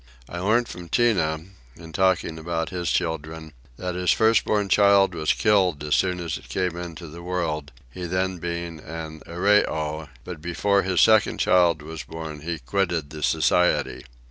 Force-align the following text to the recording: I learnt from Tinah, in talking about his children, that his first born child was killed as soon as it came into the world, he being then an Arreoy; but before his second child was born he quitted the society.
I 0.27 0.39
learnt 0.39 0.67
from 0.67 0.89
Tinah, 0.89 1.45
in 1.75 1.93
talking 1.93 2.39
about 2.39 2.69
his 2.71 2.89
children, 2.89 3.53
that 3.77 3.93
his 3.93 4.09
first 4.11 4.45
born 4.45 4.67
child 4.67 5.13
was 5.13 5.31
killed 5.31 5.83
as 5.83 5.93
soon 5.93 6.19
as 6.19 6.37
it 6.39 6.49
came 6.49 6.75
into 6.75 7.07
the 7.07 7.21
world, 7.21 7.71
he 7.91 8.07
being 8.07 8.39
then 8.77 8.79
an 8.79 9.21
Arreoy; 9.27 10.07
but 10.23 10.41
before 10.41 10.81
his 10.81 11.01
second 11.01 11.37
child 11.37 11.83
was 11.83 12.01
born 12.01 12.39
he 12.39 12.57
quitted 12.57 13.11
the 13.11 13.21
society. 13.21 14.03